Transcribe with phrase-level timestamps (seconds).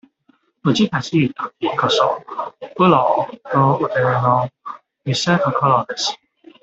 [0.63, 2.23] むずかしいときこそ、
[2.75, 2.89] プロ
[3.53, 4.49] の腕の
[5.05, 6.17] 見せ所です。